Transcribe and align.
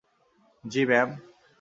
জ্বি, 0.63 0.81
ম্যাম? 0.85 1.09